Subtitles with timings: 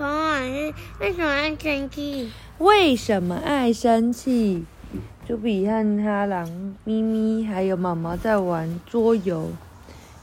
[0.00, 2.30] 孔老师为什么爱生气？
[2.56, 4.64] 为什么爱生气？
[5.28, 9.50] 朱比和哈狼、咪咪还有毛毛在玩桌游。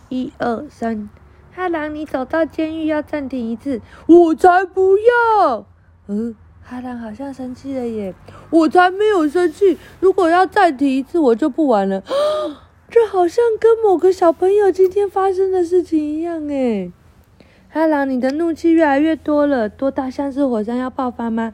[0.09, 1.07] 一二三，
[1.53, 3.79] 哈狼，你走到监狱要暂停一次。
[4.07, 5.67] 我才不要！
[6.07, 8.15] 嗯，哈狼好像生气了耶。
[8.49, 9.77] 我才没有生气。
[9.99, 12.01] 如果要暂停一次，我就不玩了。
[12.89, 16.91] 这好像跟某个小朋友今天发生的事情一样哎。
[17.77, 21.53] 哈狼，你的怒气越来越多了，多大像是火山要爆发吗？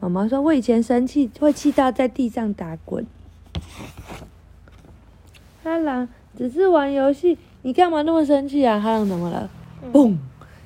[0.00, 3.06] 毛毛说：“我以前生气会气到在地上打滚。”
[5.62, 8.80] 哈狼只是玩游戏，你干嘛那么生气啊？
[8.80, 9.48] 哈狼怎么了？
[9.92, 10.16] 嘣！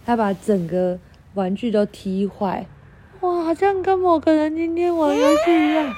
[0.06, 0.98] 他把整个
[1.34, 2.66] 玩具都踢坏。
[3.20, 5.92] 哇，好像跟某个人今天玩游戏一样。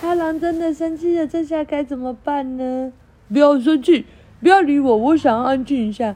[0.00, 2.92] 哈狼真的生气了，这下该怎么办呢？
[3.28, 4.06] 不要生气，
[4.40, 6.14] 不要理我，我想要安静一下。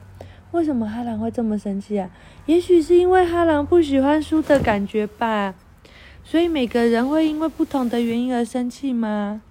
[0.55, 2.09] 为什么哈兰会这么生气啊？
[2.45, 5.53] 也许是因为哈兰不喜欢输的感觉吧。
[6.23, 9.41] 所以每个人会因为不同的原因而生气吗？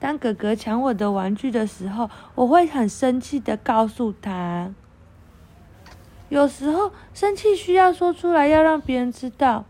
[0.00, 4.74] 当哥哥抢我的玩具的时候，我会很生气的告诉他。
[6.28, 9.64] 有时候生气需要说出来，要让别人知道。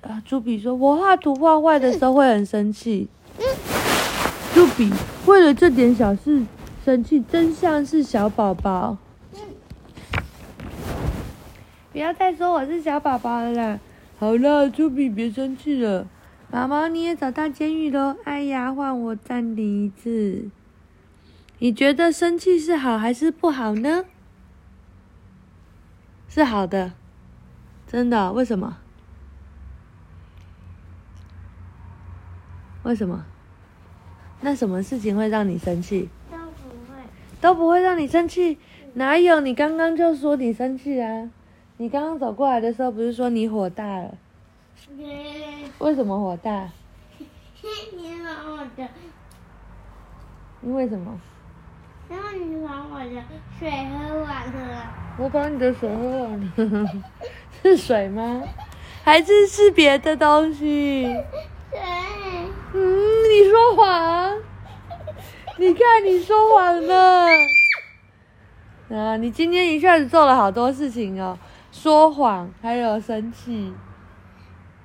[0.00, 3.08] 啊，朱比说，我画图画坏的时候会很生气。
[4.54, 4.90] 朱比
[5.26, 6.44] 为了这点小事
[6.84, 8.96] 生气，真像是小宝宝。
[11.96, 13.80] 不要再说我是小宝宝了啦！
[14.18, 16.06] 好了，丘比，别生气了。
[16.50, 18.14] 毛毛，你也找到监狱喽！
[18.24, 20.50] 哎呀，换我暂停一次。
[21.58, 24.04] 你觉得生气是好还是不好呢？
[26.28, 26.92] 是好的，
[27.86, 28.30] 真的？
[28.34, 28.76] 为什么？
[32.82, 33.24] 为什么？
[34.42, 36.10] 那什么事情会让你生气？
[36.30, 36.98] 都不会。
[37.40, 38.58] 都不会让你生气？
[38.92, 39.40] 哪有？
[39.40, 41.30] 你刚刚就说你生气啊！
[41.78, 44.14] 你刚刚走过来的时候，不是说你火大了？
[45.78, 46.70] 为什么火大？
[47.92, 48.88] 你把我的，
[50.62, 51.18] 因为什么？
[52.08, 53.22] 然后你把我的
[53.58, 54.86] 水喝完了。
[55.18, 56.52] 我把你的水喝完了，
[57.62, 58.42] 是水吗？
[59.04, 61.04] 还是是别的东西？
[61.70, 61.80] 水。
[62.72, 62.80] 嗯，
[63.30, 64.38] 你说谎。
[65.58, 67.26] 你看，你说谎了。
[68.88, 71.36] 啊，你今天一下子做了好多事情哦，
[71.78, 73.74] 说谎，还有生气。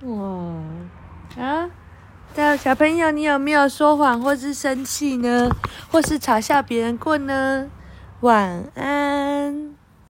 [0.03, 1.69] 哇，啊，
[2.35, 5.49] 那小朋友，你有没有说谎或是生气呢？
[5.89, 7.69] 或是嘲笑别人过呢？
[8.19, 9.70] 晚安。